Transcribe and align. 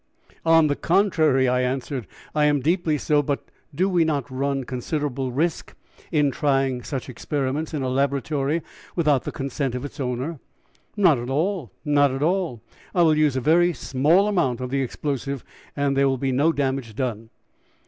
"On 0.47 0.65
the 0.65 0.75
contrary," 0.75 1.47
I 1.47 1.61
answered, 1.61 2.07
"I 2.33 2.45
am 2.45 2.59
deeply 2.61 2.97
so, 2.97 3.21
but 3.21 3.51
do 3.75 3.87
we 3.87 4.03
not 4.03 4.27
run 4.31 4.63
considerable 4.63 5.31
risk 5.31 5.75
in 6.11 6.31
trying 6.31 6.81
such 6.81 7.07
experiments 7.07 7.71
in 7.71 7.83
a 7.83 7.87
laboratory 7.87 8.63
without 8.95 9.25
the 9.25 9.31
consent 9.31 9.75
of 9.75 9.85
its 9.85 9.99
owner?" 9.99 10.39
"Not 10.97 11.19
at 11.19 11.29
all, 11.29 11.71
not 11.85 12.09
at 12.09 12.23
all. 12.23 12.63
I 12.95 13.03
will 13.03 13.15
use 13.15 13.35
a 13.35 13.41
very 13.41 13.73
small 13.73 14.27
amount 14.27 14.59
of 14.59 14.71
the 14.71 14.81
explosive, 14.81 15.43
and 15.75 15.95
there 15.95 16.09
will 16.09 16.17
be 16.17 16.31
no 16.31 16.51
damage 16.51 16.95
done." 16.95 17.29